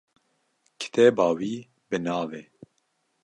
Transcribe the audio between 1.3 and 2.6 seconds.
wî bi navê